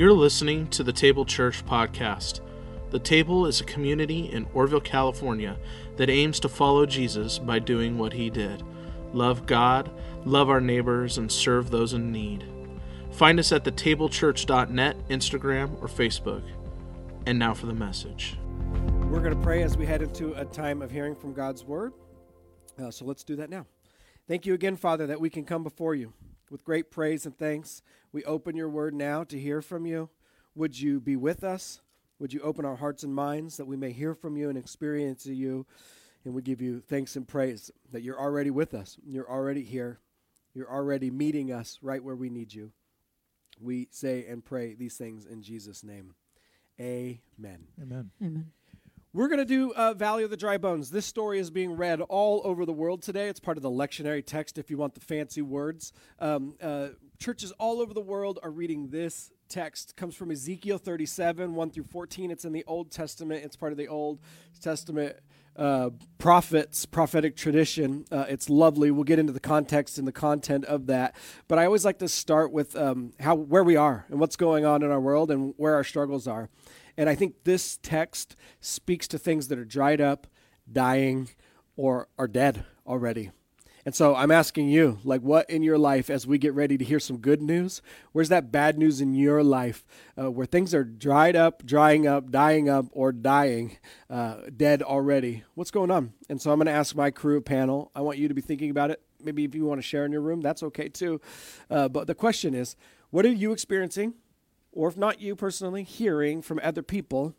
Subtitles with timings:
[0.00, 2.40] You're listening to the Table Church podcast.
[2.88, 5.58] The Table is a community in Oroville, California
[5.98, 8.62] that aims to follow Jesus by doing what he did
[9.12, 9.90] love God,
[10.24, 12.46] love our neighbors, and serve those in need.
[13.10, 16.44] Find us at thetablechurch.net, Instagram, or Facebook.
[17.26, 18.38] And now for the message.
[19.10, 21.92] We're going to pray as we head into a time of hearing from God's word.
[22.82, 23.66] Uh, so let's do that now.
[24.26, 26.14] Thank you again, Father, that we can come before you
[26.50, 27.82] with great praise and thanks.
[28.12, 30.10] We open your word now to hear from you.
[30.54, 31.80] Would you be with us?
[32.18, 35.26] Would you open our hearts and minds that we may hear from you and experience
[35.26, 35.66] you?
[36.24, 38.98] And we give you thanks and praise that you're already with us.
[39.06, 40.00] You're already here.
[40.54, 42.72] You're already meeting us right where we need you.
[43.60, 46.14] We say and pray these things in Jesus' name.
[46.80, 47.66] Amen.
[47.80, 48.10] Amen.
[48.22, 48.50] Amen.
[49.12, 50.90] We're going to do uh, Valley of the Dry Bones.
[50.90, 53.28] This story is being read all over the world today.
[53.28, 55.92] It's part of the lectionary text if you want the fancy words.
[56.20, 56.88] Um, uh,
[57.20, 59.90] churches all over the world are reading this text.
[59.90, 62.30] It comes from Ezekiel 37, 1 through 14.
[62.30, 64.18] It's in the Old Testament, it's part of the Old
[64.60, 65.16] Testament.
[65.54, 68.06] Uh, prophets, prophetic tradition.
[68.10, 68.90] Uh, it's lovely.
[68.90, 71.14] We'll get into the context and the content of that.
[71.48, 74.64] But I always like to start with um, how where we are and what's going
[74.64, 76.48] on in our world and where our struggles are.
[76.96, 80.28] And I think this text speaks to things that are dried up,
[80.72, 81.28] dying,
[81.76, 83.30] or are dead already.
[83.86, 86.84] And so I'm asking you, like, what in your life, as we get ready to
[86.84, 87.80] hear some good news,
[88.12, 89.84] where's that bad news in your life
[90.20, 93.78] uh, where things are dried up, drying up, dying up, or dying,
[94.08, 95.44] uh, dead already?
[95.54, 96.12] What's going on?
[96.28, 97.90] And so I'm going to ask my crew panel.
[97.94, 99.00] I want you to be thinking about it.
[99.22, 101.20] Maybe if you want to share in your room, that's okay too.
[101.70, 102.76] Uh, but the question is,
[103.10, 104.14] what are you experiencing?
[104.72, 107.34] or if not you personally, hearing from other people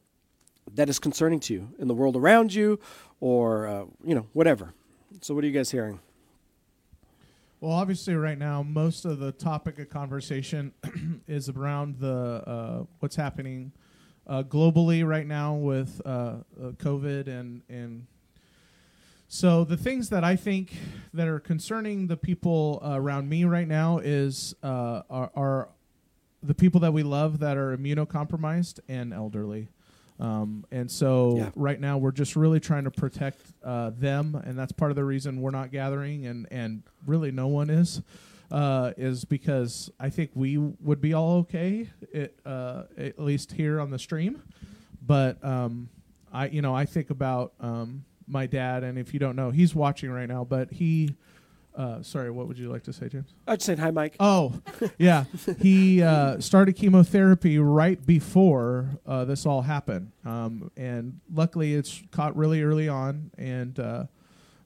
[0.73, 2.79] that is concerning to you in the world around you
[3.19, 4.73] or, uh, you know, whatever.
[5.21, 5.99] So, what are you guys hearing?
[7.61, 10.73] Well, obviously, right now, most of the topic of conversation
[11.27, 13.71] is around the uh, what's happening
[14.25, 16.37] uh, globally right now with uh, uh,
[16.77, 18.07] COVID and and
[19.27, 20.73] so the things that I think
[21.13, 25.69] that are concerning the people around me right now is uh, are, are
[26.41, 29.67] the people that we love that are immunocompromised and elderly.
[30.21, 31.49] Um, and so yeah.
[31.55, 35.03] right now we're just really trying to protect uh, them, and that's part of the
[35.03, 38.03] reason we're not gathering, and and really no one is,
[38.51, 43.79] uh, is because I think we would be all okay, it, uh, at least here
[43.79, 44.43] on the stream,
[45.01, 45.89] but um,
[46.31, 49.73] I you know I think about um, my dad, and if you don't know, he's
[49.73, 51.15] watching right now, but he
[51.75, 53.33] uh, sorry, what would you like to say, James?
[53.47, 54.15] I just said hi, Mike.
[54.19, 54.53] Oh,
[54.97, 55.25] yeah.
[55.59, 62.35] he uh, started chemotherapy right before uh, this all happened, um, and luckily it's caught
[62.35, 64.05] really early on, and uh,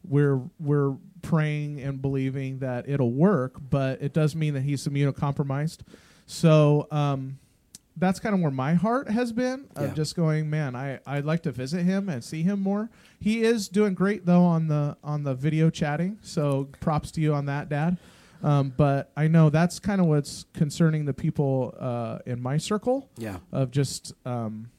[0.03, 5.79] we're we're praying and believing that it'll work, but it does mean that he's immunocompromised.
[6.27, 7.39] So um,
[7.97, 9.93] that's kind of where my heart has been of yeah.
[9.93, 12.89] just going, man, I, I'd like to visit him and see him more.
[13.19, 16.17] He is doing great though on the on the video chatting.
[16.21, 17.97] So props to you on that, Dad.
[18.43, 23.09] Um, but I know that's kind of what's concerning the people uh, in my circle.
[23.17, 23.37] Yeah.
[23.51, 24.69] Of just um,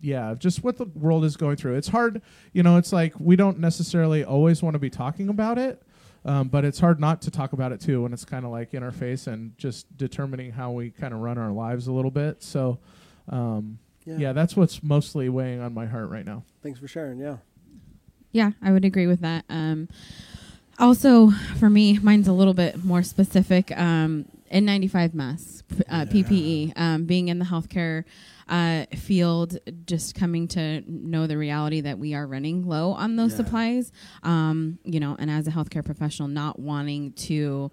[0.00, 1.76] yeah, just what the world is going through.
[1.76, 2.22] It's hard,
[2.52, 2.76] you know.
[2.76, 5.82] It's like we don't necessarily always want to be talking about it,
[6.24, 8.74] um, but it's hard not to talk about it too when it's kind of like
[8.74, 12.10] in our face and just determining how we kind of run our lives a little
[12.10, 12.42] bit.
[12.42, 12.78] So,
[13.28, 14.16] um, yeah.
[14.16, 16.44] yeah, that's what's mostly weighing on my heart right now.
[16.62, 17.18] Thanks for sharing.
[17.18, 17.36] Yeah.
[18.32, 19.44] Yeah, I would agree with that.
[19.48, 19.88] Um,
[20.78, 23.76] also, for me, mine's a little bit more specific.
[23.76, 26.04] Um, N95 masks, uh, yeah.
[26.04, 28.04] PPE, um, being in the healthcare
[28.48, 33.30] uh, field, just coming to know the reality that we are running low on those
[33.32, 33.36] yeah.
[33.36, 33.92] supplies.
[34.22, 37.70] Um, you know, and as a healthcare professional, not wanting to,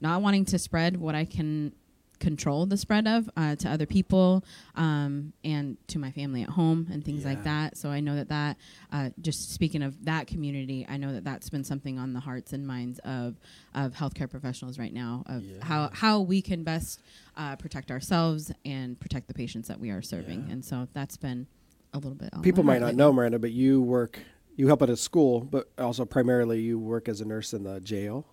[0.00, 1.72] not wanting to spread what I can
[2.20, 4.44] control the spread of uh, to other people
[4.76, 7.28] um, and to my family at home and things yeah.
[7.28, 7.76] like that.
[7.76, 8.56] So I know that that
[8.92, 12.52] uh, just speaking of that community, I know that that's been something on the hearts
[12.52, 13.38] and minds of
[13.74, 15.64] of healthcare professionals right now of yeah.
[15.64, 17.02] how how we can best
[17.36, 20.46] uh, protect ourselves and protect the patients that we are serving.
[20.46, 20.54] Yeah.
[20.54, 21.46] And so that's been
[21.92, 22.30] a little bit.
[22.42, 24.18] People might not know Miranda, but you work.
[24.56, 27.78] You help at a school, but also primarily you work as a nurse in the
[27.78, 28.26] jail,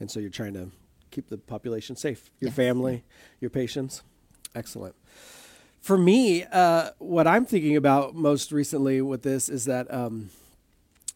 [0.00, 0.70] and so you're trying to
[1.10, 2.30] keep the population safe.
[2.40, 2.56] Your yes.
[2.56, 3.04] family,
[3.40, 4.02] your patients.
[4.54, 4.94] Excellent.
[5.80, 10.30] For me, uh, what I'm thinking about most recently with this is that um,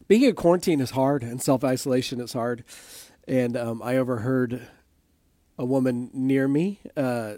[0.08, 2.64] being in quarantine is hard and self isolation is hard.
[3.26, 4.67] And um, I overheard
[5.58, 7.35] a woman near me uh,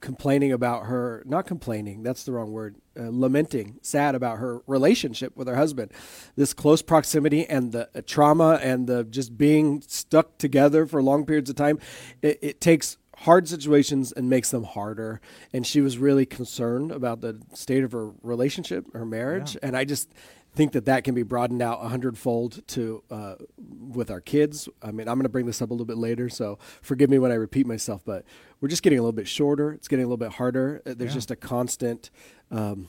[0.00, 5.36] complaining about her, not complaining, that's the wrong word, uh, lamenting, sad about her relationship
[5.36, 5.92] with her husband.
[6.36, 11.24] This close proximity and the uh, trauma and the just being stuck together for long
[11.24, 11.78] periods of time,
[12.22, 15.20] it, it takes hard situations and makes them harder.
[15.52, 19.54] And she was really concerned about the state of her relationship, her marriage.
[19.54, 19.60] Yeah.
[19.68, 20.12] And I just
[20.56, 24.68] think that that can be broadened out a hundredfold to uh, with our kids.
[24.82, 27.18] I mean, I'm going to bring this up a little bit later, so forgive me
[27.18, 28.02] when I repeat myself.
[28.04, 28.24] But
[28.60, 29.72] we're just getting a little bit shorter.
[29.72, 30.82] It's getting a little bit harder.
[30.86, 31.14] Uh, There's Yeah.
[31.16, 32.10] just a constant.
[32.50, 32.88] Um,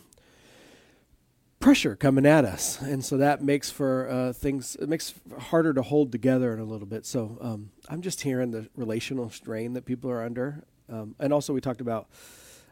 [1.59, 5.73] pressure coming at us and so that makes for uh, things it makes it harder
[5.73, 9.73] to hold together in a little bit so um, i'm just hearing the relational strain
[9.73, 12.07] that people are under um, and also we talked about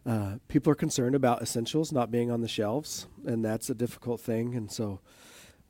[0.05, 4.21] uh, people are concerned about essentials not being on the shelves and that's a difficult
[4.21, 4.99] thing and so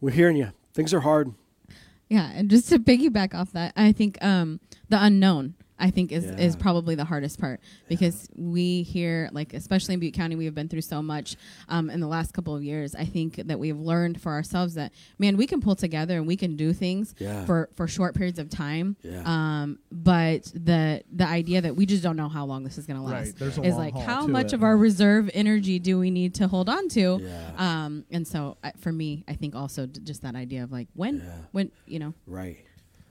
[0.01, 1.33] we're hearing you things are hard
[2.07, 4.59] Yeah, and just to piggyback off that, I think um,
[4.89, 5.55] the unknown.
[5.77, 10.13] I think is is probably the hardest part because we here, like especially in Butte
[10.13, 11.35] County, we have been through so much
[11.67, 12.95] um, in the last couple of years.
[12.95, 16.25] I think that we have learned for ourselves that man, we can pull together and
[16.27, 17.43] we can do things Yeah.
[17.45, 18.95] for for short periods of time.
[19.03, 19.23] Yeah.
[19.25, 22.97] Um, but the the idea that we just don't know how long this is going
[22.97, 24.53] to last Right, there's a is like how much it.
[24.53, 27.19] of our reserve energy do we need to hold on to?
[27.21, 27.51] Yeah.
[27.57, 30.87] Um, and so I, for me, I think also d- just that idea of like
[30.93, 31.23] when Yeah.
[31.51, 32.57] when you know right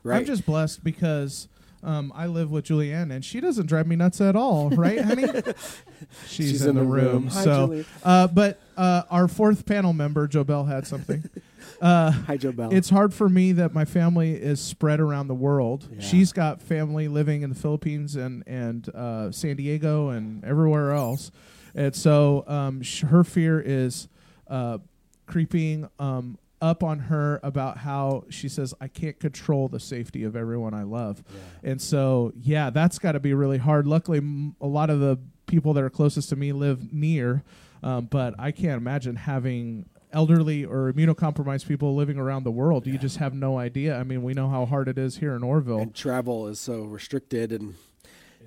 [0.03, 1.49] right I'm just blessed because
[1.85, 5.27] um, I live with Julianne and she doesn't drive me nuts at all, right, honey?
[6.27, 7.29] She's, in, the, room.
[7.29, 7.87] Hi, so, Julie.
[8.03, 11.29] uh, but uh, our fourth panel member, Joe Bell, had something.
[11.81, 15.35] Uh, hi joe bell it's hard for me that my family is spread around the
[15.35, 15.89] world.
[15.91, 16.01] Yeah.
[16.01, 21.33] She's got family living in the Philippines and and uh, San Diego and everywhere else,
[21.75, 24.09] and so um, sh- her fear is
[24.47, 24.79] uh,
[25.27, 30.35] creeping um, up on her about how she says I can't control the safety of
[30.37, 31.23] everyone I love,
[31.63, 33.87] and so yeah, that's got to be really hard.
[33.87, 37.43] Luckily, m- a lot of the people that are closest to me live near,
[37.83, 42.87] um, but I can't imagine having elderly or immunocompromised people living around the world.
[42.87, 43.99] You just have no idea.
[43.99, 45.81] I mean, we know how hard it is here in Oroville.
[45.81, 47.75] and travel is so restricted and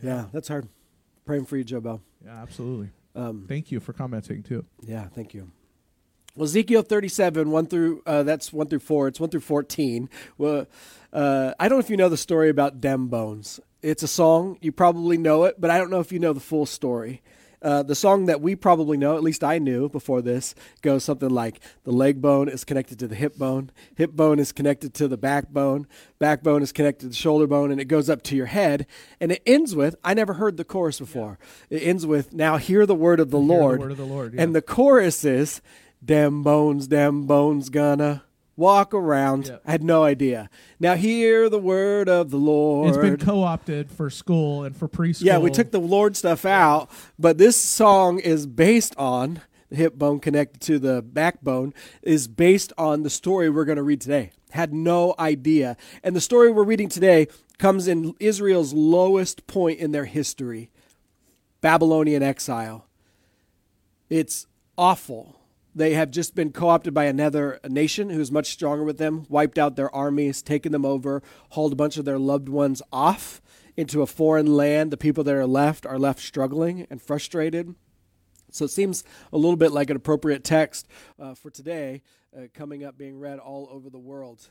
[0.01, 0.69] yeah, that's hard
[1.25, 2.89] praying for you joe bell yeah, absolutely.
[3.15, 4.63] um, Thank you for commenting too.
[4.81, 5.51] Yeah, thank you.
[6.37, 9.07] Well, Ezekiel 37, 1 through, uh, that's 1 through 4.
[9.07, 10.07] It's 1 through 14.
[10.37, 10.67] Well,
[11.11, 13.59] uh, I don't know if you know the story about Dem Bones.
[13.81, 14.59] It's a song.
[14.61, 17.23] You probably know it, but I don't know if you know the full story.
[17.59, 20.53] Uh, the song that we probably know, at least I knew before this,
[20.83, 24.51] goes something like the leg bone is connected to the hip bone, hip bone is
[24.51, 25.87] connected to the backbone,
[26.19, 28.85] backbone is connected to the shoulder bone, and it goes up to your head.
[29.19, 31.39] And it ends with, I never heard the chorus before.
[31.71, 33.79] It ends with, Now hear the word of the Hear the Lord.
[33.79, 34.43] word of the Lord, yeah.
[34.43, 35.59] And the chorus is,
[36.03, 38.23] Dem bones, dem bones gonna
[38.55, 39.47] walk around.
[39.47, 39.57] Yeah.
[39.65, 40.49] I had no idea.
[40.79, 42.89] Now hear the word of the Lord.
[42.89, 45.23] It's been co-opted for school and for preschool.
[45.23, 49.95] Yeah, we took the Lord stuff out, but this song is based on the hip
[49.95, 54.31] bone connected to the backbone is based on the story we're going to read today.
[54.51, 55.75] Had no idea.
[56.03, 57.27] And the story we're reading today
[57.57, 60.69] comes in Israel's lowest point in their history
[61.59, 62.87] Babylonian exile.
[64.09, 64.47] It's
[64.77, 65.36] awful.
[65.77, 69.59] They have just been co opted by another nation who's much stronger with them, wiped
[69.59, 71.21] out their armies, taken them over,
[71.51, 73.43] hauled a bunch of their loved ones off
[73.75, 74.89] into a foreign land.
[74.89, 77.75] The people that are left are left struggling and frustrated.
[78.49, 80.87] So it seems a little bit like an appropriate text
[81.19, 82.01] uh, for today,
[82.35, 84.49] uh, coming up being read all over the world.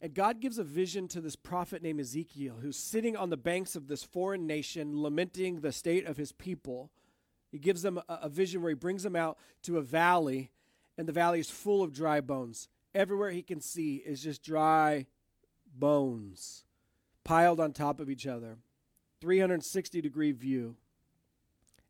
[0.00, 3.74] And God gives a vision to this prophet named Ezekiel, who's sitting on the banks
[3.74, 6.92] of this foreign nation, lamenting the state of his people.
[7.54, 10.50] He gives them a, a vision where he brings them out to a valley,
[10.98, 12.68] and the valley is full of dry bones.
[12.92, 15.06] Everywhere he can see is just dry
[15.72, 16.64] bones
[17.22, 18.56] piled on top of each other.
[19.20, 20.74] 360 degree view.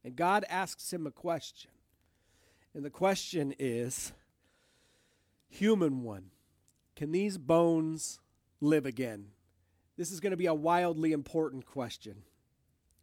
[0.05, 1.71] And God asks him a question.
[2.75, 4.13] And the question is
[5.49, 6.27] Human one,
[6.95, 8.21] can these bones
[8.61, 9.29] live again?
[9.97, 12.17] This is going to be a wildly important question.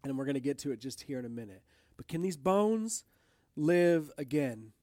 [0.04, 1.64] And we're going to get to it just here in a minute.
[1.98, 3.04] But can these bones
[3.56, 4.74] live again?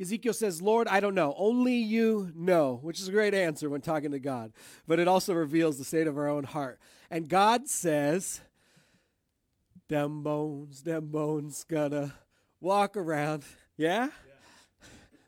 [0.00, 1.34] Ezekiel says, Lord, I don't know.
[1.36, 4.52] Only you know, which is a great answer when talking to God.
[4.86, 6.80] But it also reveals the state of our own heart.
[7.10, 8.40] And God says,
[9.88, 12.14] Them bones, them bones gonna
[12.60, 13.44] walk around.
[13.76, 14.08] Yeah?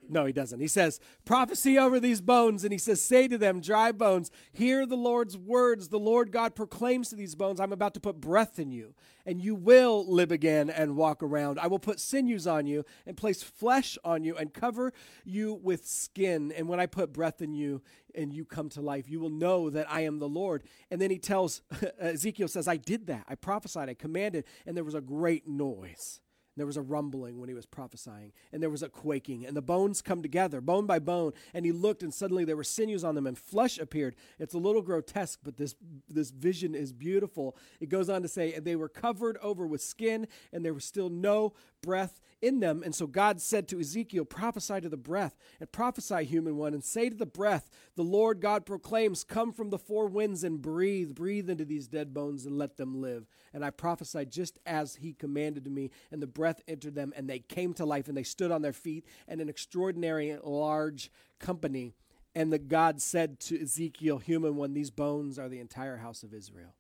[0.08, 0.60] No, he doesn't.
[0.60, 2.64] He says, prophecy over these bones.
[2.64, 5.88] And he says, say to them, dry bones, hear the Lord's words.
[5.88, 8.94] The Lord God proclaims to these bones, I'm about to put breath in you,
[9.26, 11.58] and you will live again and walk around.
[11.58, 14.92] I will put sinews on you and place flesh on you and cover
[15.24, 16.52] you with skin.
[16.52, 17.82] And when I put breath in you
[18.14, 20.62] and you come to life, you will know that I am the Lord.
[20.90, 21.62] And then he tells,
[21.98, 23.24] Ezekiel says, I did that.
[23.28, 26.20] I prophesied, I commanded, and there was a great noise.
[26.56, 29.62] There was a rumbling when he was prophesying, and there was a quaking, and the
[29.62, 31.32] bones come together, bone by bone.
[31.52, 34.14] And he looked, and suddenly there were sinews on them, and flesh appeared.
[34.38, 35.74] It's a little grotesque, but this,
[36.08, 37.56] this vision is beautiful.
[37.80, 40.84] It goes on to say, and they were covered over with skin, and there was
[40.84, 42.82] still no breath in them.
[42.84, 46.84] And so God said to Ezekiel, Prophesy to the breath, and prophesy, human one, and
[46.84, 51.14] say to the breath, The Lord God proclaims, Come from the four winds and breathe,
[51.14, 53.26] breathe into these dead bones and let them live.
[53.52, 57.38] And I prophesied just as he commanded me, and the breath entered them, and they
[57.38, 61.94] came to life, and they stood on their feet, and an extraordinary large company.
[62.34, 66.34] And the God said to Ezekiel, Human one, these bones are the entire house of
[66.34, 66.74] Israel.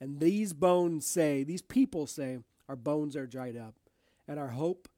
[0.00, 3.74] And these bones say, these people say, Our bones are dried up
[4.28, 4.88] and our hope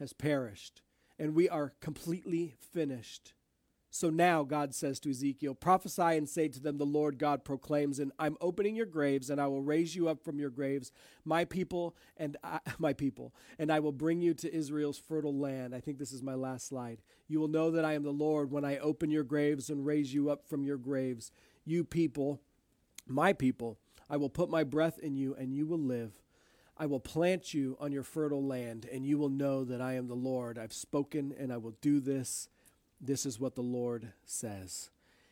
[0.00, 0.82] has perished,
[1.18, 3.34] and we are completely finished.
[3.94, 7.98] So now God says to Ezekiel, Prophesy and say to them, The Lord God proclaims,
[7.98, 10.92] and I'm opening your graves, and I will raise you up from your graves,
[11.26, 15.74] my people and I, my people, and I will bring you to Israel's fertile land.
[15.74, 17.02] I think this is my last slide.
[17.28, 20.14] You will know that I am the Lord when I open your graves and raise
[20.14, 21.30] you up from your graves.
[21.66, 22.40] You people,
[23.06, 26.12] my people, I will put my breath in you, and you will live.
[26.78, 30.08] I will plant you on your fertile land, and you will know that I am
[30.08, 30.58] the Lord.
[30.58, 32.48] I've spoken, and I will do this.
[33.02, 34.90] This is what the Lord says.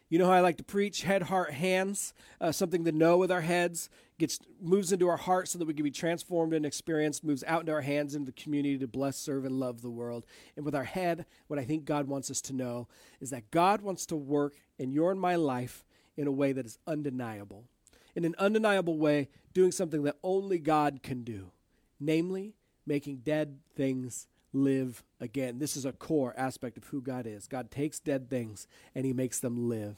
[0.08, 3.30] You know how I like to preach head, heart, hands, uh, something to know with
[3.30, 7.22] our heads, gets moves into our heart so that we can be transformed and experienced,
[7.22, 10.26] moves out into our hands into the community to bless, serve, and love the world.
[10.56, 12.88] And with our head, what I think God wants us to know
[13.20, 15.84] is that God wants to work in your and my life
[16.16, 17.66] in a way that is undeniable
[18.14, 21.50] in an undeniable way, doing something that only God can do,
[21.98, 22.54] namely,
[22.86, 25.58] making dead things live again.
[25.58, 27.46] This is a core aspect of who God is.
[27.46, 29.96] God takes dead things and he makes them live.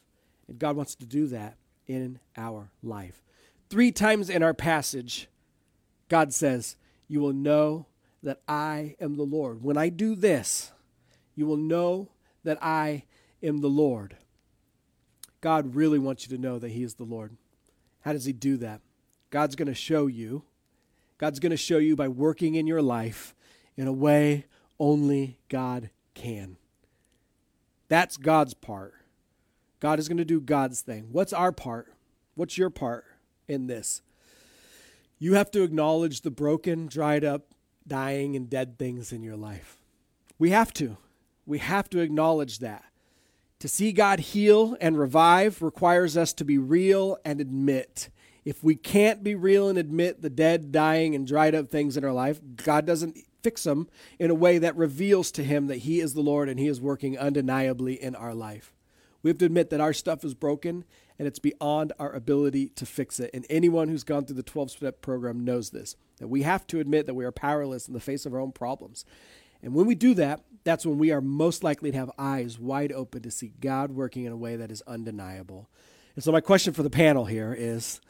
[0.49, 1.57] And God wants to do that
[1.87, 3.23] in our life.
[3.71, 5.29] Three times in our passage,
[6.09, 6.77] God says,
[7.09, 7.87] You will know
[8.23, 9.63] that I am the Lord.
[9.63, 10.73] When I do this,
[11.35, 12.11] you will know
[12.45, 13.05] that I
[13.43, 14.17] am the Lord.
[15.41, 17.37] God really wants you to know that He is the Lord.
[18.01, 18.81] How does He do that?
[19.31, 20.45] God's going to show you.
[21.19, 23.35] God's going to show you by working in your life
[23.77, 24.47] in a way
[24.79, 26.57] only God can.
[27.89, 28.95] That's God's part.
[29.81, 31.09] God is going to do God's thing.
[31.13, 31.93] What's our part?
[32.35, 33.05] What's your part
[33.49, 34.03] in this?
[35.19, 37.55] You have to acknowledge the broken, dried up,
[37.87, 39.77] dying, and dead things in your life.
[40.39, 40.97] We have to.
[41.47, 42.85] We have to acknowledge that.
[43.61, 48.09] To see God heal and revive requires us to be real and admit.
[48.45, 52.05] If we can't be real and admit the dead, dying, and dried up things in
[52.05, 56.01] our life, God doesn't fix them in a way that reveals to Him that He
[56.01, 58.73] is the Lord and He is working undeniably in our life.
[59.23, 60.85] We have to admit that our stuff is broken
[61.19, 63.31] and it's beyond our ability to fix it.
[63.33, 66.79] And anyone who's gone through the 12 step program knows this that we have to
[66.79, 69.05] admit that we are powerless in the face of our own problems.
[69.63, 72.93] And when we do that, that's when we are most likely to have eyes wide
[72.93, 75.69] open to see God working in a way that is undeniable.
[76.15, 78.01] And so, my question for the panel here is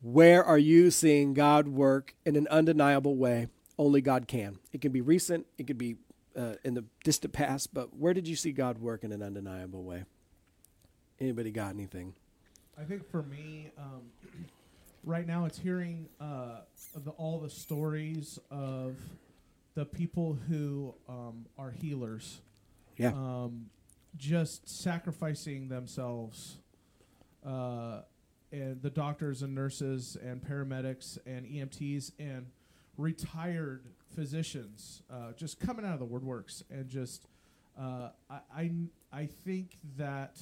[0.00, 4.58] where are you seeing God work in an undeniable way only God can?
[4.72, 5.96] It can be recent, it could be
[6.36, 9.84] uh, in the distant past, but where did you see God work in an undeniable
[9.84, 10.04] way?
[11.20, 12.14] Anybody got anything?
[12.78, 14.02] I think for me, um,
[15.04, 16.60] right now, it's hearing uh,
[16.96, 18.96] the, all the stories of
[19.74, 22.40] the people who um, are healers.
[22.96, 23.08] Yeah.
[23.08, 23.66] Um,
[24.16, 26.58] just sacrificing themselves,
[27.44, 28.02] uh,
[28.52, 32.46] and the doctors and nurses and paramedics and EMTs and
[32.96, 33.84] retired
[34.14, 37.26] physicians uh, just coming out of the woodworks and just
[37.78, 38.70] uh, I, I
[39.12, 40.38] I think that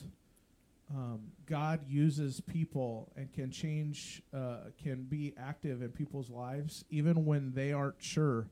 [0.94, 7.24] um, God uses people and can change uh, can be active in people's lives even
[7.24, 8.48] when they aren't sure.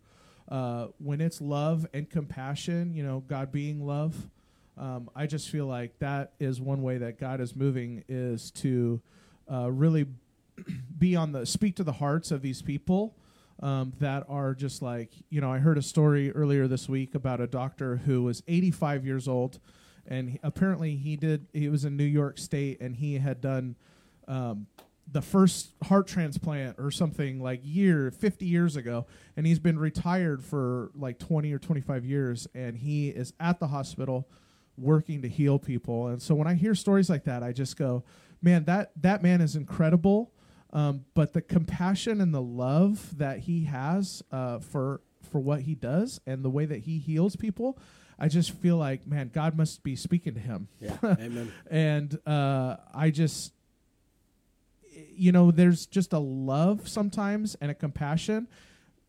[0.49, 4.17] Uh, when it's love and compassion, you know, God being love,
[4.77, 9.01] um, I just feel like that is one way that God is moving is to
[9.53, 10.07] uh, really
[10.99, 13.15] be on the speak to the hearts of these people
[13.61, 15.53] um, that are just like you know.
[15.53, 19.59] I heard a story earlier this week about a doctor who was 85 years old,
[20.07, 21.47] and he, apparently he did.
[21.53, 23.77] He was in New York State, and he had done.
[24.27, 24.67] Um,
[25.13, 30.45] the first heart transplant or something like year 50 years ago and he's been retired
[30.45, 34.29] for like 20 or 25 years and he is at the hospital
[34.77, 38.05] working to heal people and so when i hear stories like that i just go
[38.41, 40.33] man that that man is incredible
[40.73, 45.01] um, but the compassion and the love that he has uh, for
[45.31, 47.79] for what he does and the way that he heals people
[48.23, 50.69] I just feel like, man, God must be speaking to him.
[50.79, 51.51] Yeah, amen.
[51.71, 53.55] and uh, I just,
[55.15, 58.47] you know, there's just a love sometimes and a compassion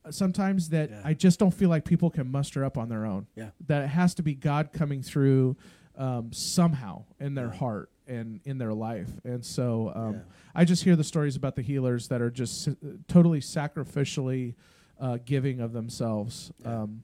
[0.10, 1.02] sometimes that Yeah.
[1.04, 3.28] I just don't feel like people can muster up on their own.
[3.36, 3.52] Yeah.
[3.68, 5.58] That it has to be God coming through
[5.96, 9.10] um, somehow in their heart and in their life.
[9.24, 10.20] And so um, Yeah.
[10.56, 12.76] I just hear the stories about the healers that are just s-
[13.08, 14.56] totally sacrificially
[15.00, 16.52] uh, giving of themselves.
[16.64, 16.82] Yeah.
[16.84, 17.04] Um,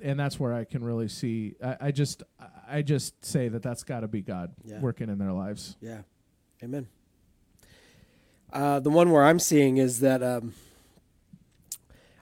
[0.00, 1.54] and that's where I can really see.
[1.62, 2.22] I, I just,
[2.68, 4.80] I just say that that's got to be God Yeah.
[4.80, 5.76] working in their lives.
[5.80, 6.02] Yeah.
[6.62, 6.88] Amen.
[8.52, 10.52] Uh, the one where I'm seeing is that um,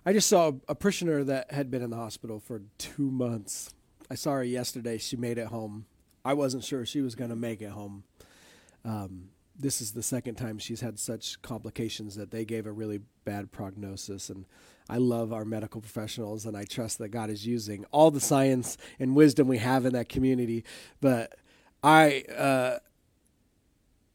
[0.04, 3.74] I just saw a, parishioner that had been in the hospital for two months.
[4.10, 4.98] I saw her yesterday.
[4.98, 5.86] She made it home.
[6.24, 8.04] I wasn't sure she was going to make it home.
[8.84, 13.00] Um, this is the second time she's had such complications that they gave a really
[13.24, 14.30] bad prognosis.
[14.30, 14.46] And
[14.88, 18.76] I love our medical professionals, and I trust that God is using all the science
[18.98, 20.64] and wisdom we have in that community.
[21.00, 21.36] But
[21.82, 22.78] I, uh,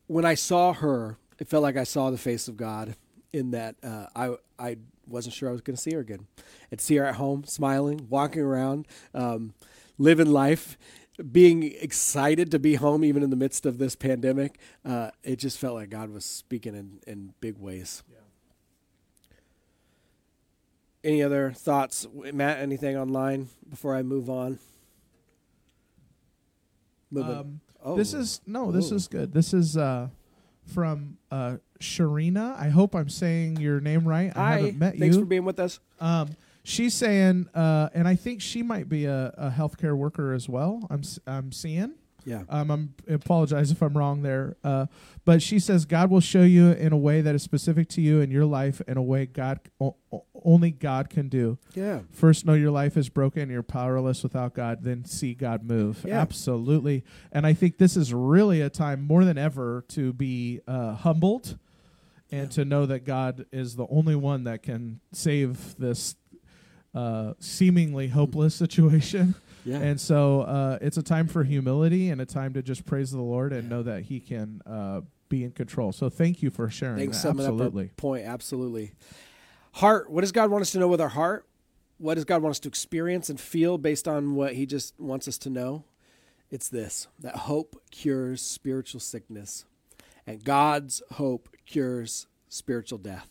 [0.07, 2.95] when I saw her, it felt like I saw the face of God.
[3.33, 6.27] In that, uh, I I wasn't sure I was going to see her again.
[6.71, 9.53] And see her at home, smiling, walking around, um,
[9.97, 10.77] living life,
[11.31, 14.57] being excited to be home, even in the midst of this pandemic.
[14.83, 18.03] Uh, it just felt like God was speaking in in big ways.
[18.11, 18.17] Yeah.
[21.03, 22.59] Any other thoughts, Matt?
[22.59, 24.59] Anything online before I move on?
[27.15, 28.95] Um, oh, This is no, this Oh.
[28.95, 29.31] is good.
[29.31, 30.09] This is uh,
[30.65, 32.57] from uh, Sharina.
[32.59, 34.35] I hope I'm saying your name right.
[34.35, 34.55] I Hi.
[34.57, 34.99] haven't met Thanks you.
[35.11, 35.79] Thanks for being with us.
[36.01, 36.29] Um,
[36.65, 40.85] she's saying, uh, and I think she might be a, a healthcare worker as well.
[40.89, 41.93] I'm I'm seeing.
[42.27, 42.41] Yeah.
[42.49, 44.57] Um, I'm I apologize if I'm wrong there.
[44.63, 44.87] Uh,
[45.25, 48.19] but she says God will show you in a way that is specific to you
[48.19, 49.95] in your life in a way God o-
[50.43, 51.59] only God can do.
[51.75, 51.99] Yeah.
[52.11, 54.79] First, know your life is broken, you're powerless without God.
[54.83, 56.03] Then see God move.
[56.03, 56.19] Yeah.
[56.19, 57.03] Absolutely.
[57.31, 61.59] And I think this is really a time more than ever to be uh, humbled
[62.31, 62.47] and Yeah.
[62.55, 66.15] to know that God is the only one that can save this
[66.95, 69.35] uh, seemingly hopeless situation.
[69.67, 69.79] Yeah.
[69.79, 73.19] And so uh, it's a time for humility and a time to just praise the
[73.19, 75.91] Lord and know that He can uh, be in control.
[75.91, 76.97] So thank you for sharing.
[76.97, 77.29] Thanks that.
[77.29, 77.89] Absolutely.
[77.97, 78.27] point.
[78.27, 78.93] Absolutely.
[79.73, 80.11] Heart.
[80.11, 81.47] What does God want us to know with our heart?
[81.97, 85.27] What does God want us to experience and feel based on what He just wants
[85.27, 85.85] us to know?
[86.51, 89.65] It's this that hope cures spiritual sickness,
[90.27, 93.29] and God's hope cures spiritual death.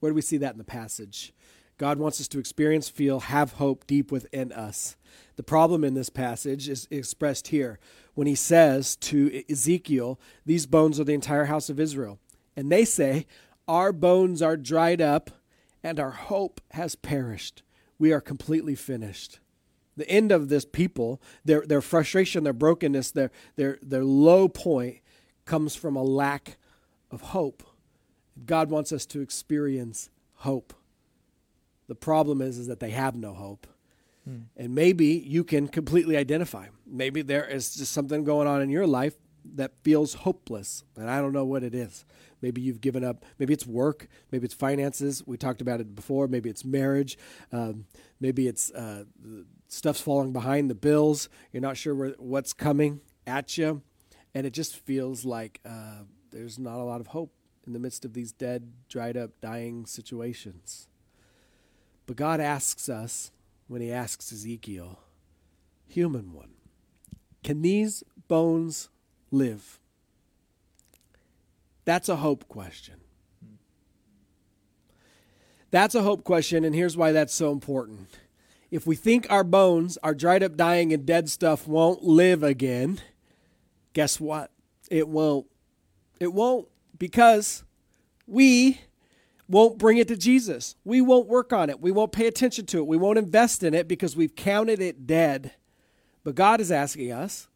[0.00, 1.32] Where do we see that in the passage?
[1.76, 4.96] God wants us to experience, feel, have hope deep within us.
[5.36, 7.78] The problem in this passage is expressed here
[8.14, 12.18] when he says to Ezekiel, These bones are the entire house of Israel.
[12.56, 13.26] And they say,
[13.66, 15.30] Our bones are dried up,
[15.82, 17.62] and our hope has perished.
[17.98, 19.40] We are completely finished.
[19.96, 24.98] The end of this people, their, their frustration, their brokenness, their, their, their low point
[25.44, 26.56] comes from a lack
[27.10, 27.62] of hope.
[28.44, 30.74] God wants us to experience hope.
[31.88, 33.66] The problem is, is that they have no hope.
[34.56, 36.68] And maybe you can completely identify.
[36.86, 39.14] Maybe there is just something going on in your life
[39.56, 42.06] that feels hopeless, and I don't know what it is.
[42.40, 43.24] Maybe you've given up.
[43.38, 44.08] Maybe it's work.
[44.30, 45.22] Maybe it's finances.
[45.26, 46.26] We talked about it before.
[46.26, 47.18] Maybe it's marriage.
[47.52, 47.84] Um,
[48.18, 49.04] maybe it's uh,
[49.68, 51.28] stuff's falling behind the bills.
[51.52, 53.82] You're not sure where, what's coming at you,
[54.34, 57.34] and it just feels like uh, there's not a lot of hope
[57.66, 60.88] in the midst of these dead, dried up, dying situations.
[62.06, 63.30] But God asks us
[63.68, 65.00] when He asks Ezekiel,
[65.86, 66.50] human one,
[67.42, 68.88] can these bones
[69.30, 69.80] live?
[71.84, 72.96] That's a hope question.
[75.70, 78.08] That's a hope question, and here's why that's so important.
[78.70, 83.00] If we think our bones, our dried up, dying, and dead stuff won't live again,
[83.92, 84.50] guess what?
[84.90, 85.46] It won't.
[86.20, 87.64] It won't because
[88.26, 88.80] we
[89.48, 90.76] won't bring it to Jesus.
[90.84, 91.80] We won't work on it.
[91.80, 92.86] We won't pay attention to it.
[92.86, 95.52] We won't invest in it because we've counted it dead.
[96.22, 97.48] But God is asking us,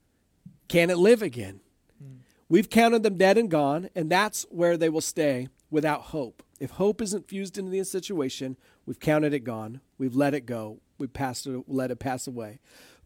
[0.68, 1.60] can it live again?
[1.98, 2.18] Hmm.
[2.48, 6.42] We've counted them dead and gone, and that's where they will stay without hope.
[6.60, 9.80] If hope isn't fused into the situation, we've counted it gone.
[9.96, 10.80] We've let it go.
[10.98, 12.58] We've passed it, let it pass away.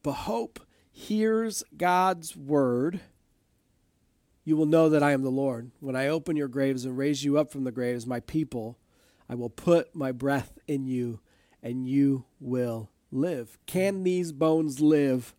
[0.02, 3.00] But hope hears God's word.
[4.44, 5.70] You will know that I am the Lord.
[5.80, 8.78] When I open your graves and raise you up from the graves, my people,
[9.28, 11.20] I will put my breath in you,
[11.62, 13.58] and you will live.
[13.66, 15.34] Can these bones live?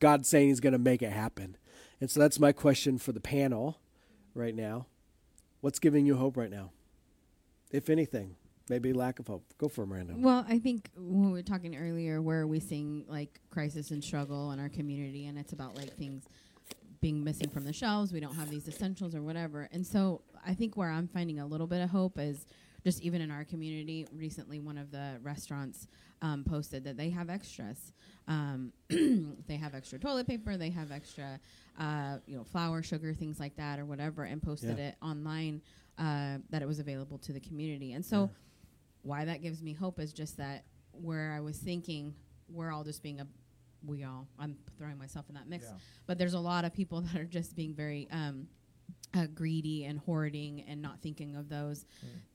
[0.00, 1.56] God's saying He's going to make it happen.
[2.00, 3.80] And so that's my question for the panel
[4.34, 4.86] right now.
[5.62, 6.72] What's giving you hope right now?
[7.70, 8.36] If anything,
[8.68, 9.44] maybe lack of hope.
[9.56, 10.14] Go for it, Miranda.
[10.16, 14.52] Well, I think when we were talking earlier, where we seeing like crisis and struggle
[14.52, 16.24] in our community, and it's about like things
[17.04, 18.14] being missing from the shelves.
[18.14, 19.68] We don't have these essentials or whatever.
[19.72, 22.46] And so I think where I'm finding a little bit of hope is
[22.82, 25.86] just even in our community, recently one of the restaurants
[26.22, 27.92] um, posted that they have extras.
[28.26, 31.38] Um, they have extra toilet paper, they have extra,
[31.78, 34.88] uh, you know, flour, sugar, things like that, or whatever, and posted Yeah.
[34.88, 35.60] it online
[35.98, 37.92] uh, that it was available to the community.
[37.92, 38.28] And so, Yeah.
[39.02, 42.14] why that gives me hope is just that where I was thinking
[42.48, 43.26] we're all just being a
[43.86, 45.76] we all I'm throwing myself in that mix, Yeah.
[46.06, 48.46] but there's a lot of people that are just being very um,
[49.14, 51.86] uh, greedy and hoarding and not thinking of those.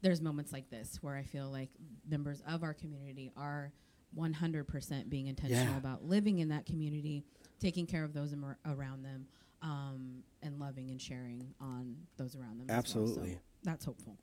[0.02, 1.70] There's moments like this where I feel like
[2.10, 3.72] members of our community are
[4.18, 5.78] 100% being intentional Yeah.
[5.78, 7.24] about living in that community,
[7.60, 9.28] taking care of those am- around them,
[9.62, 12.68] um, and loving and sharing on those around them.
[12.70, 13.06] as well.
[13.06, 13.40] So Absolutely.
[13.64, 14.18] that's hopeful.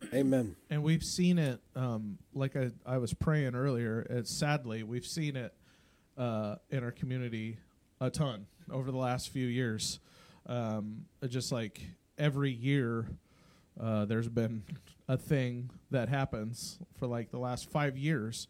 [0.14, 0.54] Amen.
[0.70, 5.34] and we've seen it um, like I, I was praying earlier it's sadly we've seen
[5.34, 5.52] it
[6.18, 7.58] uh, in our community
[8.00, 10.00] a ton over the last few years.
[10.46, 11.80] Um, just like
[12.16, 13.06] every year
[13.80, 14.62] uh, there's been
[15.08, 18.48] a thing that happens for like the last five years.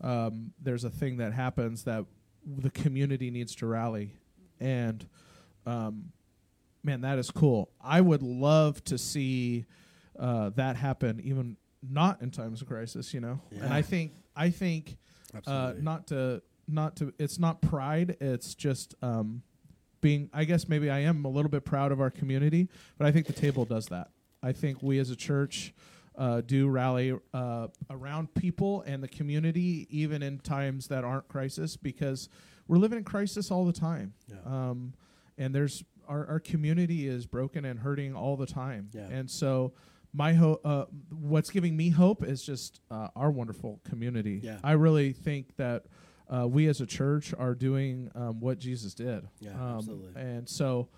[0.00, 2.04] Um, there's a thing that happens that
[2.46, 4.14] the community needs to rally.
[4.58, 5.06] And
[5.66, 6.12] um,
[6.82, 7.70] man that is cool.
[7.80, 9.66] I would love to see
[10.18, 13.40] uh, that happen even not in times of crisis you know?
[13.58, 14.98] And i think i think
[15.46, 19.42] uh, not to not to it's not pride it's just um,
[20.00, 23.12] being i guess maybe i am a little bit proud of our community but i
[23.12, 24.08] think the table does that
[24.42, 25.74] i think we as a church
[26.18, 31.76] uh, do rally uh, around people and the community even in times that aren't crisis
[31.76, 32.28] because
[32.68, 34.36] we're living in crisis all the time Yeah.
[34.44, 34.92] um,
[35.38, 39.06] and there's our, our community is broken and hurting all the time Yeah.
[39.08, 39.72] and so
[40.12, 44.58] my hope uh, what's giving me hope is just uh, our wonderful community Yeah.
[44.64, 45.84] i really think that
[46.34, 49.26] uh, we as a church are doing um, what jesus did.
[49.40, 50.20] Yeah, um, absolutely.
[50.20, 50.88] and so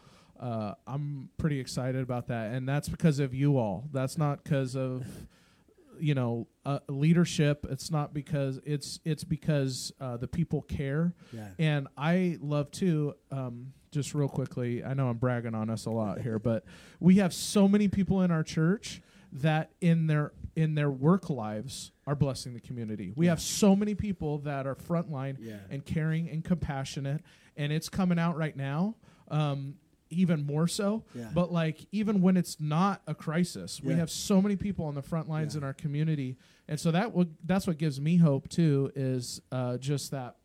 [0.41, 2.53] uh, i'm pretty excited about that.
[2.53, 3.89] And that's because of you all.
[3.93, 5.07] That's not because of
[6.01, 7.67] you know uh, leadership.
[7.71, 11.15] It's not because it's it's because uh, the people care.
[11.33, 11.49] Yeah.
[11.59, 15.91] and I love too, um, just real quickly, I know I'm bragging on us a
[15.91, 16.65] lot here, but
[16.99, 21.93] we have so many people in our church that in their in their work lives
[22.07, 23.13] are blessing the community.
[23.17, 25.57] We have so many people that are frontline Yeah.
[25.71, 27.23] and caring and compassionate,
[27.57, 28.97] and it's coming out right now.
[29.29, 29.75] Um,
[30.11, 31.31] even more so, Yeah.
[31.33, 35.01] but like even when it's not a crisis, we have so many people on the
[35.01, 35.59] front lines Yeah.
[35.61, 36.37] in our community,
[36.69, 38.93] and so that would that's what gives me hope too.
[38.95, 40.37] Is uh, just that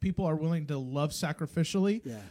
[0.00, 2.22] people are willing to love sacrificially Yeah.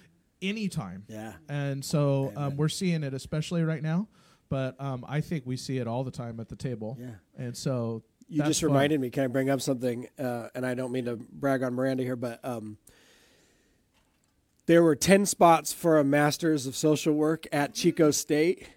[0.41, 1.03] anytime.
[1.07, 1.33] Yeah.
[1.47, 4.07] And so um, we're seeing it especially right now,
[4.51, 6.97] but um, I think we see it all the time at the table.
[6.99, 7.07] Yeah.
[7.37, 8.69] And so You just fun.
[8.69, 9.09] reminded me.
[9.09, 10.07] Can I bring up something?
[10.19, 12.77] Uh, and I don't mean to brag on Miranda here, but um,
[14.67, 18.67] there were ten spots for a Masters of Social Work at Chico State,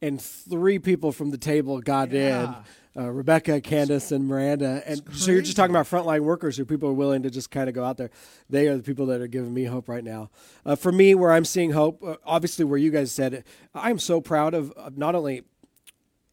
[0.00, 2.44] and three people from the table got Yeah.
[2.44, 2.54] in.
[2.94, 4.82] Uh, Rebecca, Candace, and Miranda.
[4.84, 7.68] And so you're just talking about frontline workers who people are willing to just kind
[7.68, 8.10] of go out there.
[8.50, 10.30] They are the people that are giving me hope right now.
[10.66, 13.98] Uh, for me, where I'm seeing hope, uh, obviously where you guys said it, I'm
[13.98, 15.44] so proud of, of not only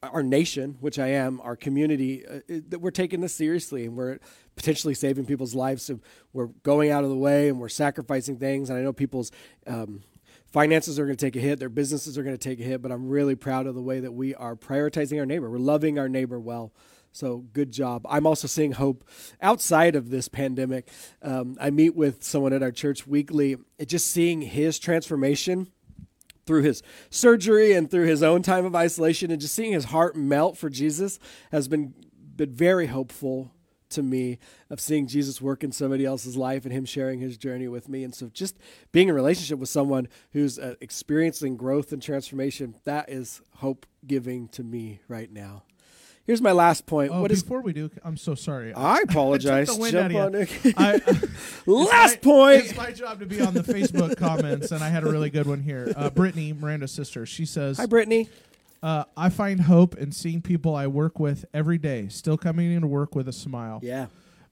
[0.03, 4.19] our nation, which I am, our community, uh, that we're taking this seriously and we're
[4.55, 5.83] potentially saving people's lives.
[5.83, 5.99] So
[6.33, 8.69] we're going out of the way and we're sacrificing things.
[8.69, 9.31] And I know people's
[9.67, 10.03] um,
[10.51, 12.81] finances are going to take a hit, their businesses are going to take a hit,
[12.81, 15.49] but I'm really proud of the way that we are prioritizing our neighbor.
[15.49, 16.73] We're loving our neighbor well.
[17.11, 18.05] So good job.
[18.09, 19.03] I'm also seeing hope
[19.41, 20.89] outside of this pandemic.
[21.21, 25.71] Um, I meet with someone at our church weekly, just seeing his transformation
[26.45, 30.15] through his surgery and through his own time of isolation and just seeing his heart
[30.15, 31.19] melt for Jesus
[31.51, 31.93] has been
[32.35, 33.51] been very hopeful
[33.89, 37.67] to me of seeing Jesus work in somebody else's life and him sharing his journey
[37.67, 38.57] with me and so just
[38.91, 43.85] being in a relationship with someone who's uh, experiencing growth and transformation that is hope
[44.05, 45.63] giving to me right now.
[46.25, 47.11] Here's my last point.
[47.11, 48.71] Oh, what is before we do, I'm so sorry.
[48.71, 49.75] I apologize.
[49.75, 50.49] wind Jump on it.
[50.77, 50.91] I,
[51.65, 52.63] Last it's my- point.
[52.65, 55.47] It's my job to be on the Facebook comments, and I had a really good
[55.47, 55.91] one here.
[55.95, 58.29] Uh, Brittany, Miranda's sister, she says, Hi Brittany.
[58.83, 62.87] Uh, "I find hope in seeing people I work with every day still coming into
[62.87, 64.07] work with a smile." Yeah.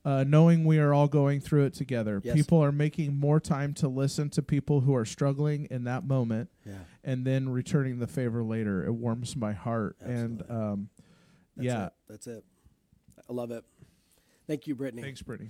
[0.06, 2.22] uh, knowing we are all going through it together.
[2.24, 2.34] Yes.
[2.36, 6.50] People are making more time to listen to people who are struggling in that moment
[6.66, 6.76] Yeah.
[7.04, 8.86] and then returning the favor later.
[8.86, 9.98] It warms my heart.
[10.00, 10.90] And um,
[11.58, 11.94] That's yeah, it.
[12.08, 12.46] That's it.
[13.30, 13.66] I love it.
[14.48, 15.02] Thank you, Brittany.
[15.02, 15.50] thanks, Brittany.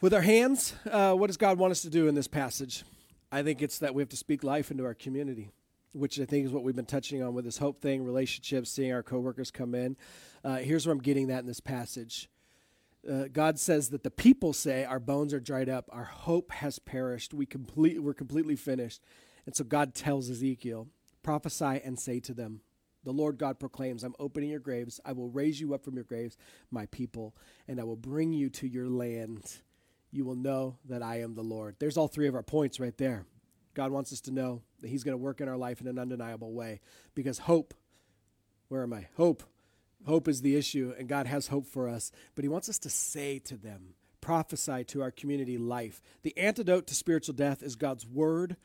[0.00, 2.82] With our hands, uh, what does God want us to do in this passage?
[3.30, 5.52] I think it's that we have to speak life into our community,
[5.92, 8.92] which I think is what we've been touching on with this hope thing, relationships, seeing
[8.92, 9.96] our coworkers come in.
[10.44, 12.28] Uh, here's where I'm getting that in this passage.
[13.08, 16.78] Uh, God says that the people say our bones are dried up, our hope has
[16.78, 19.02] perished, we complete, we're completely finished.
[19.46, 20.88] And so God tells Ezekiel,
[21.22, 22.60] prophesy and say to them,
[23.04, 25.00] The Lord God proclaims, I'm opening your graves.
[25.04, 26.36] I will raise you up from your graves,
[26.70, 27.34] my people,
[27.66, 29.60] and I will bring you to your land.
[30.12, 31.76] You will know that I am the Lord.
[31.78, 33.24] There's all three of our points right there.
[33.74, 35.98] God wants us to know that He's going to work in our life in an
[35.98, 36.80] undeniable way
[37.14, 37.74] because hope,
[38.68, 39.08] where am I?
[39.16, 39.42] Hope.
[40.06, 42.90] Hope is the issue, and God has hope for us, but He wants us to
[42.90, 46.00] say to them, prophesy to our community life.
[46.22, 48.56] The antidote to spiritual death is God's word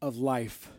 [0.00, 0.70] of life.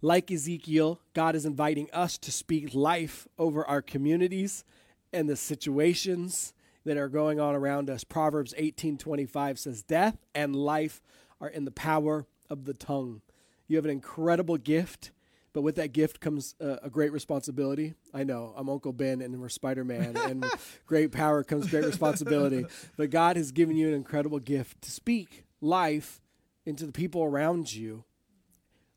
[0.00, 4.64] Like Ezekiel, God is inviting us to speak life over our communities
[5.12, 6.52] and the situations
[6.84, 8.02] that are going on around us.
[8.02, 11.00] Proverbs 18:25 says, "Death and life
[11.40, 13.22] are in the power of the tongue."
[13.66, 15.12] You have an incredible gift,
[15.52, 17.94] but with that gift comes uh, a great responsibility.
[18.12, 20.44] I know, I'm Uncle Ben and we're Spider-Man and
[20.86, 22.66] great power comes great responsibility.
[22.96, 26.20] But God has given you an incredible gift to speak life
[26.64, 28.04] into the people around you.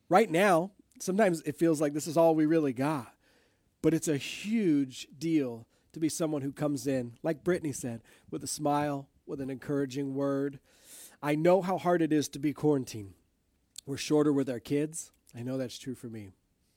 [0.10, 3.14] Right now, sometimes it feels like this is all we really got.
[3.82, 8.44] But it's a huge deal to be someone who comes in, like Brittany said, with
[8.44, 10.60] a smile, with an encouraging word.
[11.22, 13.14] I know how hard it is to be quarantined.
[13.86, 15.12] We're shorter with our kids.
[15.38, 16.32] I know that's true for me.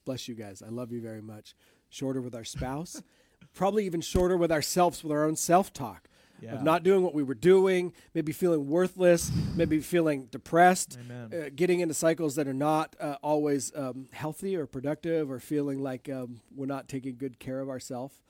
[0.05, 0.63] Bless you guys.
[0.63, 1.55] I love you very much.
[1.89, 3.03] Shorter with our spouse,
[3.55, 6.09] probably even shorter with ourselves, with our own self talk.
[6.41, 6.55] Yeah.
[6.55, 10.97] Of not doing what we were doing, maybe feeling worthless, maybe feeling depressed,
[11.35, 15.83] uh, getting into cycles that are not uh, always um, healthy or productive, or feeling
[15.83, 18.23] like um, we're not taking good care of ourselves.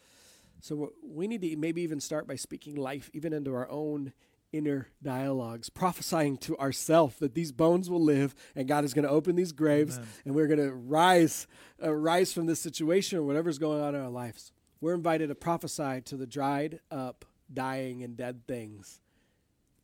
[0.62, 4.14] So we need to maybe even start by speaking life even into our own
[4.52, 9.11] inner dialogues, prophesying to ourselves that these bones will live and God is going to
[9.11, 10.08] open these graves Amen.
[10.24, 11.46] and we're going to rise
[11.82, 14.52] uh, rise from this situation or whatever's going on in our lives.
[14.80, 19.00] We're invited to prophesy to the dried up, dying and dead things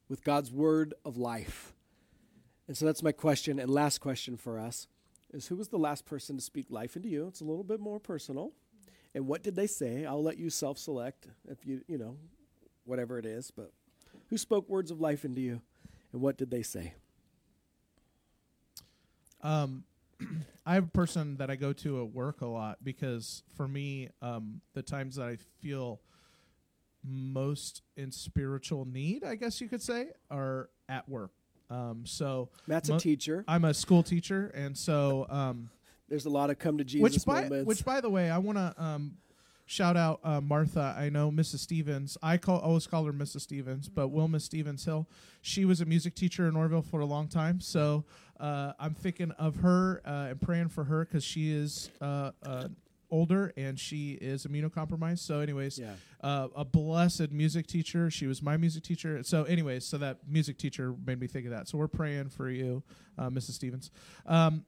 [0.08, 1.74] with God's word of life.
[2.66, 4.86] And so that's my question and last question for us
[5.32, 7.26] is who was the last person to speak life into you?
[7.26, 8.52] It's a little bit more personal.
[9.14, 10.06] And what did they say?
[10.06, 12.16] I'll let you self-select if you, you know,
[12.84, 13.72] whatever it is, but
[14.30, 15.60] who spoke words of life into you
[16.12, 16.94] and what did they say?
[19.42, 19.84] Um,
[20.66, 24.08] I have a person that I go to at work a lot because for me,
[24.22, 26.00] um, the times that I feel
[27.02, 31.32] most in spiritual need, I guess you could say, are at work.
[31.68, 33.44] Um, so Matt's Mo- a teacher.
[33.46, 35.70] I'm a school teacher, and so um,
[36.08, 37.66] There's a lot of come to Jesus which by moments.
[37.66, 39.16] which by the way, I want to um,
[39.66, 40.94] shout out uh, Martha.
[40.96, 41.58] I know Mrs.
[41.58, 42.16] Stevens.
[42.22, 43.42] I call always call her Mrs.
[43.42, 45.08] Stevens, but Wilma Stevens Hill.
[45.42, 48.04] She was a music teacher in Oroville for a long time, so
[48.40, 52.68] uh, I'm thinking of her uh, and praying for her because she is uh, uh,
[53.10, 55.20] older and she is immunocompromised.
[55.20, 55.92] So, anyways, yeah.
[56.20, 58.10] uh, a blessed music teacher.
[58.10, 59.22] She was my music teacher.
[59.22, 61.68] So, anyways, so that music teacher made me think of that.
[61.68, 62.82] So, we're praying for you,
[63.16, 63.52] uh, Mrs.
[63.52, 63.90] Stevens.
[64.26, 64.64] Um,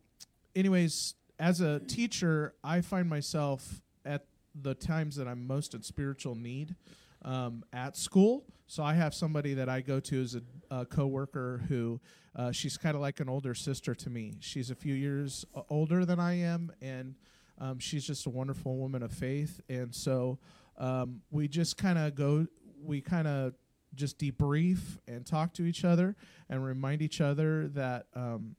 [0.55, 4.27] anyways, as a teacher, I find myself at
[4.63, 6.75] the times that I'm most in spiritual need
[7.23, 8.45] um, at school.
[8.67, 12.01] So, I have somebody that I go to as a, a coworker who
[12.35, 14.35] uh, she's kind of like an older sister to me.
[14.41, 17.15] She's a few years uh, older than I am, and
[17.59, 19.61] um, she's just a wonderful woman of faith.
[19.69, 20.39] And so,
[20.79, 22.47] um, we just kind of go
[22.83, 23.55] we kind of
[23.95, 26.15] just debrief and talk to each other
[26.49, 28.57] and remind each other that um,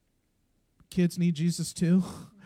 [0.90, 2.04] kids need jesus too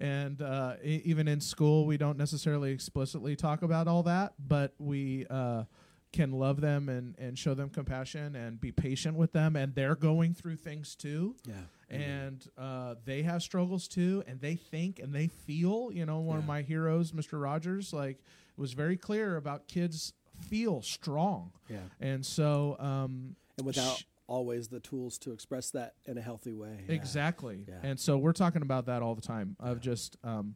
[0.00, 4.72] and uh, e- even in school we don't necessarily explicitly talk about all that but
[4.78, 5.64] we uh,
[6.12, 9.54] can love them and, and show them compassion and be patient with them.
[9.54, 11.36] And they're going through things too.
[11.46, 11.54] Yeah.
[11.88, 16.38] and uh, they have struggles too and they think and they feel you know one
[16.38, 18.18] of my heroes mr rogers like
[18.56, 20.12] was very clear about kids
[20.48, 21.52] feel strong.
[21.68, 21.78] Yeah.
[22.00, 26.52] and so um, And without sh- always the tools to express that in a healthy
[26.54, 26.84] way.
[26.88, 26.94] Yeah.
[26.94, 27.74] exactly Yeah.
[27.82, 30.54] and so we're talking about that all the time of just um,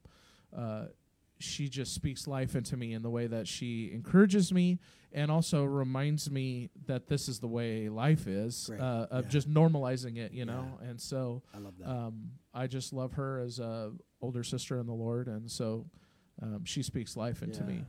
[0.56, 0.86] uh,
[1.40, 4.78] she just speaks life into me in the way that she encourages me
[5.12, 9.30] and also reminds me that this is the way life is uh, of Yeah.
[9.30, 11.88] just normalizing it you know and so I love that.
[11.90, 15.86] um, I just love her as a older sister in the Lord, and so
[16.40, 17.66] um, she speaks life into Yeah.
[17.66, 17.84] me.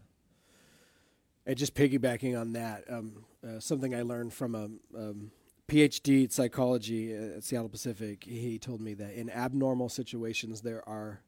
[1.46, 4.66] And just piggybacking on that, um, uh, something I learned from a
[4.98, 5.32] um,
[5.68, 11.22] PhD in psychology at Seattle Pacific, he told me that in abnormal situations there are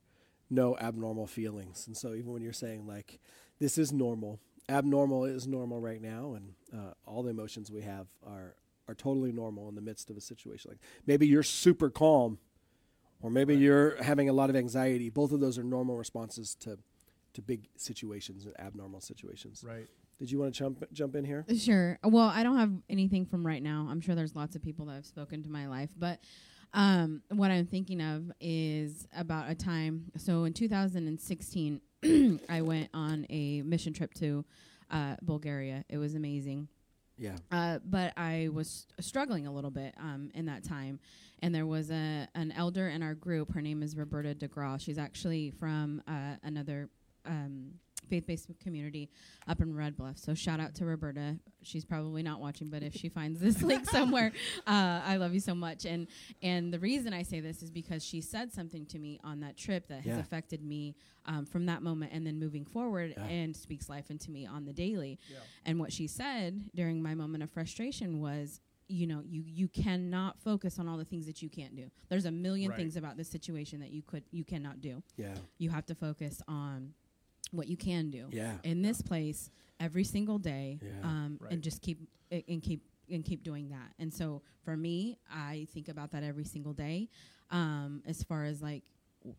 [0.50, 3.20] no abnormal feelings, and so even when you're saying like
[3.60, 8.08] this is normal, abnormal is normal right now, and uh, all the emotions we have
[8.26, 8.56] are
[8.88, 12.38] are totally normal in the midst of a situation like maybe you're super calm,
[13.22, 13.62] or maybe Right.
[13.64, 15.10] you're having a lot of anxiety.
[15.10, 16.78] Both of those are normal responses to
[17.34, 19.64] to big situations and abnormal situations.
[19.68, 19.88] Right.
[20.20, 21.46] Did you want to jump jump in here?
[21.58, 22.00] Sure.
[22.04, 23.88] Well, I don't have anything from right now.
[23.90, 26.20] I'm sure there's lots of people that have spoken to my life, but
[26.74, 30.12] um, what I'm thinking of is about a time.
[30.18, 31.82] So in 2016,
[32.50, 34.46] I went on a mission trip to
[34.92, 35.86] uh, Bulgaria.
[35.90, 36.68] It was amazing.
[37.18, 37.36] Yeah.
[37.52, 41.00] Uh, but I was struggling a little bit um, in that time,
[41.42, 43.54] and there was a an elder in our group.
[43.54, 44.80] Her name is Roberta DeGraw.
[44.80, 46.90] She's actually from uh, another
[47.26, 47.72] um,
[48.08, 49.10] faith-based community
[49.48, 50.18] up in Red Bluff.
[50.18, 51.38] So shout out to Roberta.
[51.62, 54.32] She's probably not watching, but if she finds this link somewhere,
[54.66, 55.86] uh, I love you so much.
[55.86, 56.08] And
[56.42, 59.58] and the reason I say this is because she said something to me on that
[59.58, 63.26] trip that has affected me um, from that moment and then moving forward Yeah.
[63.26, 65.20] and speaks life into me on the daily.
[65.66, 70.40] And what she said during my moment of frustration was, you know, you you cannot
[70.40, 71.92] focus on all the things that you can't do.
[72.08, 72.78] There's a million Right.
[72.78, 75.04] things about this situation that you could you cannot do.
[75.18, 75.36] Yeah.
[75.58, 76.94] You have to focus on
[77.52, 78.58] what you can do Yeah.
[78.64, 80.90] in this place every single day Yeah.
[81.04, 81.54] um, Right.
[81.54, 82.00] and just keep
[82.32, 86.44] and keep and keep doing that and so for me i think about that every
[86.44, 87.08] single day
[87.52, 88.84] um, as far as like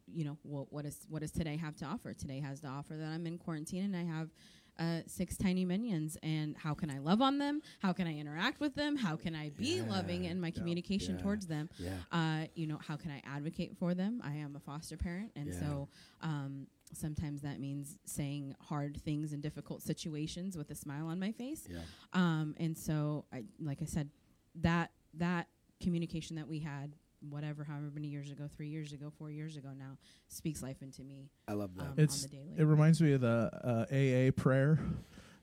[0.07, 2.95] you know what what is what does today have to offer today has to offer
[2.97, 4.31] that i'm in quarantine and i have
[4.79, 8.59] uh, six tiny minions and how can i love on them how can i interact
[8.61, 9.83] with them how can i be Yeah.
[9.91, 11.23] loving in my communication Yeah.
[11.23, 11.99] towards them Yeah.
[12.13, 14.21] uh, you know, how can I advocate for them?
[14.25, 15.61] I am a foster parent, and Yeah.
[15.61, 15.89] so
[16.23, 21.33] um, sometimes that means saying hard things in difficult situations with a smile on my
[21.33, 21.67] face.
[21.71, 21.79] Yeah.
[22.13, 24.11] Um, and so, I, like I said,
[24.57, 25.49] that that
[25.83, 26.95] communication that we had,
[27.31, 29.97] whatever, however many years ago, three years ago, four years ago now,
[30.29, 31.83] speaks life into me I love that.
[31.85, 32.55] um, It's- on the daily.
[32.59, 34.79] It reminds me of the uh, AA prayer,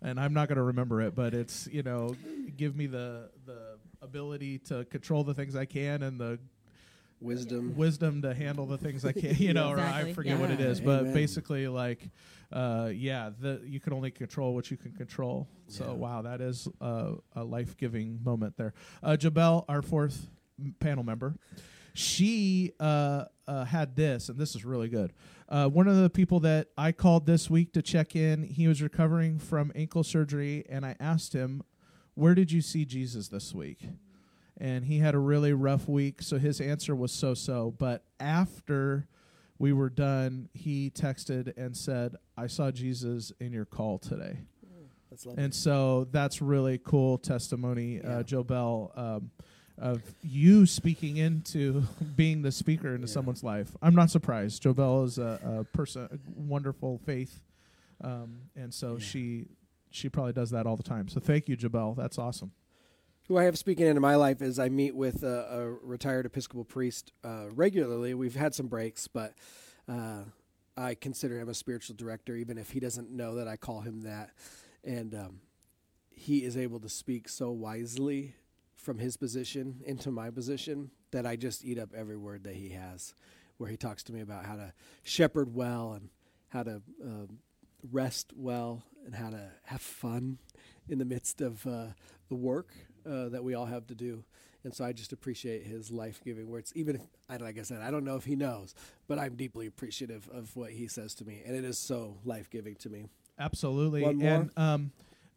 [0.02, 2.16] and I'm not going to remember it, but it's you know,
[2.58, 6.38] give me the the ability to control the things I can and the
[7.22, 7.76] Wisdom.
[7.76, 10.60] wisdom to handle the things I can't, you know, or I Exactly, forget what it
[10.60, 10.80] is.
[10.82, 11.14] but Amen.
[11.14, 12.10] basically like,
[12.52, 15.48] uh, yeah, the you can only control what you can control.
[15.68, 15.92] So Yeah.
[15.94, 18.74] wow, that is uh, a life giving moment there.
[19.02, 20.28] Uh, Jabel, our fourth
[20.60, 21.36] m- panel member,
[21.94, 25.14] she uh, uh, had this, and this is really good.
[25.48, 28.82] Uh, one of the people that I called this week to check in, he was
[28.82, 31.64] recovering from ankle surgery, and I asked him,
[32.14, 33.88] "Where did you see Jesus this week?"
[34.60, 39.08] And he had a really rough week so his answer was so so but after
[39.60, 44.38] we were done he texted and said i saw jesus in your call today
[45.10, 45.44] That's lovely.
[45.44, 48.18] and so that's really cool testimony Yeah.
[48.20, 49.32] uh, joe bell um,
[49.78, 51.82] of you speaking into
[52.16, 53.14] being the speaker into Yeah.
[53.14, 57.42] someone's life i'm not surprised joe bell is a, a person a wonderful faith
[58.02, 59.00] um, and so Yeah.
[59.00, 59.46] she
[59.92, 62.52] she probably does that all the time so thank you jabel that's awesome
[63.28, 66.64] Who I have speaking into my life is I meet with a, a retired Episcopal
[66.64, 68.14] priest uh, regularly.
[68.14, 69.34] We've had some breaks, but
[69.90, 70.26] uh,
[70.78, 74.02] I consider him a spiritual director, even if he doesn't know that I call him
[74.02, 74.30] that.
[74.84, 75.40] And um,
[76.12, 78.36] he is able to speak so wisely
[78.76, 82.70] from his position into my position that I just eat up every word that he
[82.70, 83.16] has,
[83.58, 86.10] where he talks to me about how to shepherd well and
[86.50, 87.40] how to um,
[87.92, 90.38] rest well and how to have fun
[90.88, 91.88] in the midst of uh,
[92.30, 92.72] the work
[93.06, 94.24] uh, that we all have to do.
[94.64, 96.74] And so I just appreciate his life giving words.
[96.76, 98.74] Even if, I, like I said, I don't know if he knows,
[99.08, 101.44] but I'm deeply appreciative of what he says to me.
[101.46, 103.06] And it is so life giving to me.
[103.38, 104.02] Absolutely.
[104.02, 104.30] One more?
[104.30, 104.92] And um,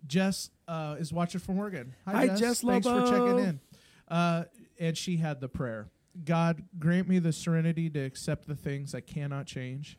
[0.07, 1.95] Jess uh, is watching from Oregon.
[2.07, 3.61] Hi, Jess Thanks for checking in.
[4.09, 4.45] Uh,
[4.79, 5.89] and she had the prayer
[6.25, 9.99] God, grant me the serenity to accept the things I cannot change,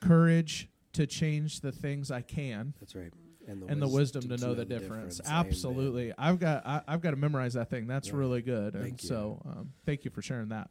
[0.00, 3.12] courage to change the things I can, That's right.
[3.50, 5.20] And the, and the wisdom to know the difference.
[5.26, 5.46] Amen.
[5.46, 6.12] Absolutely.
[6.16, 7.86] I've got I, I've got to memorize that thing.
[7.86, 8.16] That's Yeah.
[8.16, 8.74] really good.
[8.74, 9.08] and you.
[9.08, 10.70] so um, thank you for sharing that.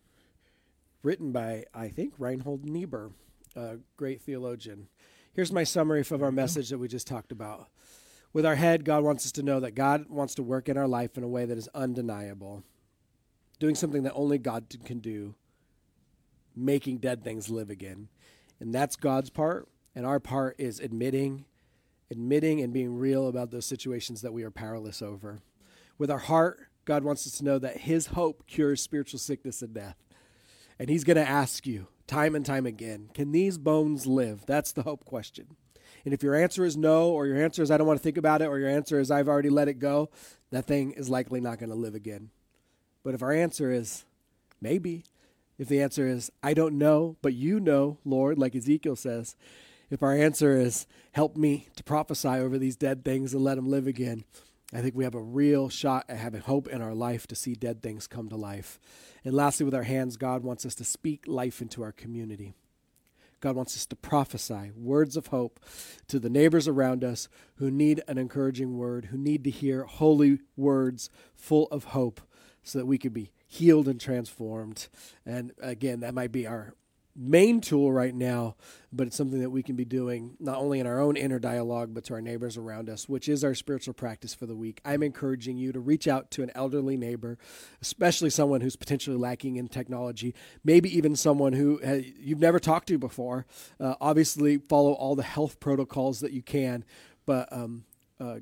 [1.03, 3.11] Written by, I think, Reinhold Niebuhr,
[3.55, 4.87] a great theologian.
[5.33, 7.67] Here's my summary of our message that we just talked about.
[8.33, 10.87] With our head, God wants us to know that God wants to work in our
[10.87, 12.63] life in a way that is undeniable,
[13.59, 15.35] doing something that only God can do,
[16.55, 18.09] making dead things live again.
[18.59, 19.67] And that's God's part.
[19.95, 21.45] And our part is admitting,
[22.11, 25.39] admitting and being real about those situations that we are powerless over.
[25.97, 29.73] With our heart, God wants us to know that His hope cures spiritual sickness and
[29.73, 29.97] death.
[30.79, 34.45] And He's going to ask you time and time again, can these bones live?
[34.45, 35.55] That's the hope question.
[36.05, 38.17] And if your answer is no, or your answer is I don't want to think
[38.17, 40.09] about it, or your answer is I've already let it go,
[40.51, 42.29] that thing is likely not going to live again.
[43.03, 44.05] But if our answer is
[44.61, 45.03] maybe,
[45.57, 49.35] if the answer is I don't know, but you know, Lord, like Ezekiel says,
[49.89, 53.67] if our answer is help me to prophesy over these dead things and let them
[53.67, 54.23] live again,
[54.73, 57.55] I think we have a real shot at having hope in our life to see
[57.55, 58.79] dead things come to life.
[59.25, 62.53] And lastly, with our hands, God wants us to speak life into our community.
[63.39, 65.59] God wants us to prophesy words of hope
[66.07, 70.39] to the neighbors around us who need an encouraging word, who need to hear holy
[70.57, 72.21] words full of hope
[72.63, 74.89] so that we could be healed and transformed.
[75.25, 76.75] And again, that might be our
[77.15, 78.55] main tool right now,
[78.91, 81.93] but it's something that we can be doing not only in our own inner dialogue,
[81.93, 84.79] but to our neighbors around us, which is our spiritual practice for the week.
[84.85, 87.37] I'm encouraging you to reach out to an elderly neighbor,
[87.81, 90.33] especially someone who's potentially lacking in technology,
[90.63, 91.79] maybe even someone who
[92.19, 93.45] you've never talked to before.
[93.79, 96.85] Uh, obviously, follow all the health protocols that you can,
[97.25, 97.83] but um,
[98.19, 98.37] uh,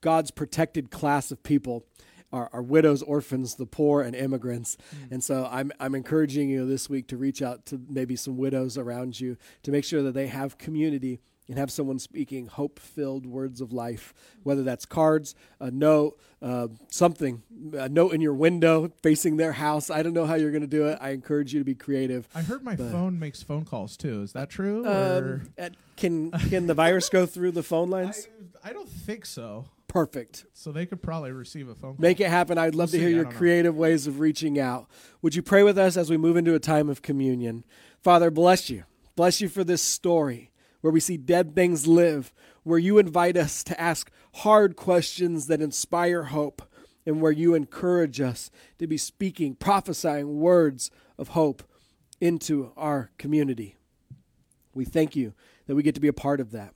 [0.00, 1.84] God's protected class of people
[2.32, 4.76] are, are widows, orphans, the poor, and immigrants.
[4.76, 5.12] Mm.
[5.12, 8.78] And so I'm, I'm encouraging you this week to reach out to maybe some widows
[8.78, 11.20] around you to make sure that they have community
[11.50, 14.14] and have someone speaking hope filled words of life,
[14.44, 19.90] whether that's cards, a note, uh, something, a note in your window facing their house.
[19.90, 20.98] I don't know how you're going to do it.
[21.00, 22.28] I encourage you to be creative.
[22.36, 24.22] I heard my phone makes phone calls too.
[24.22, 24.86] Is that true?
[24.86, 25.42] Um,
[25.96, 28.28] can, can the virus go through the phone lines?
[28.62, 30.46] I, I don't think so perfect.
[30.52, 32.02] So they could probably receive a phone call.
[32.02, 32.58] Make it happen.
[32.58, 33.80] I'd love we'll to hear your creative know.
[33.80, 34.88] ways of reaching out.
[35.20, 37.64] Would you pray with us as we move into a time of communion?
[38.00, 38.84] Father, bless you.
[39.16, 42.32] Bless you for this story where we see dead things live,
[42.62, 46.62] where you invite us to ask hard questions that inspire hope,
[47.04, 51.64] and where you encourage us to be speaking, prophesying words of hope
[52.20, 53.76] into our community.
[54.72, 55.34] We thank you
[55.66, 56.74] that we get to be a part of that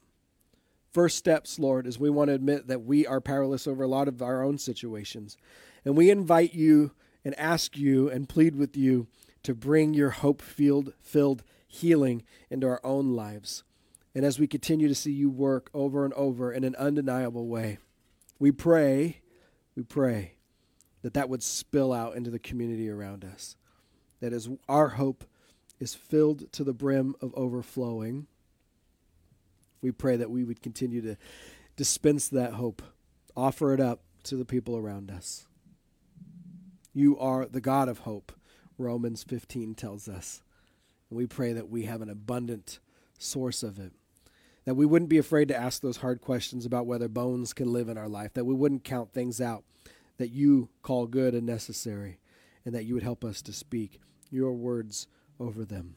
[0.95, 4.07] first steps, Lord, is we want to admit that we are powerless over a lot
[4.07, 5.37] of our own situations.
[5.85, 6.93] And we invite you
[7.25, 9.09] and ask you and plead with you
[9.43, 13.65] to bring your hope filled healing into our own lives.
[14.15, 17.79] And as we continue to see you work over and over in an undeniable way,
[18.39, 19.21] we pray,
[19.75, 20.35] we pray
[21.03, 23.57] that that would spill out into the community around us.
[24.21, 25.25] That as our hope
[25.81, 28.29] is filled to the brim of overflowing,
[29.85, 31.15] we pray that we would continue to
[31.77, 32.81] dispense that hope,
[33.37, 35.47] offer it up to the people around us.
[36.95, 38.33] You are the God of hope,
[38.79, 40.43] Romans 15 tells us.
[41.11, 42.79] And we pray that we have an abundant
[43.19, 43.93] source of it.
[44.65, 47.91] That we wouldn't be afraid to ask those hard questions about whether bones can live
[47.91, 48.33] in our life.
[48.33, 49.65] That we wouldn't count things out
[50.17, 52.21] that you call good and necessary.
[52.65, 55.09] And that you would help us to speak your words
[55.39, 55.97] over them.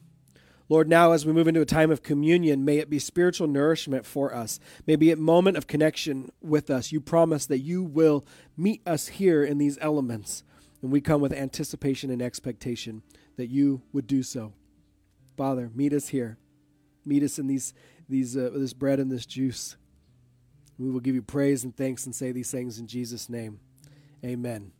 [0.70, 4.06] Lord, now as we move into a time of communion, may it be spiritual nourishment
[4.06, 4.60] for us.
[4.86, 6.92] May it be a moment of connection with us.
[6.92, 8.26] You promise that you will
[8.58, 10.44] meet us here in these elements,
[10.82, 13.02] and we come with anticipation and expectation
[13.38, 14.54] that you would do so.
[15.38, 16.38] Father, meet us here.
[17.06, 17.74] Meet us in these,
[18.10, 19.78] these, uh, this bread and this juice.
[20.78, 23.60] We will give you praise and thanks and say these things in Jesus' name.
[24.26, 24.72] Amen.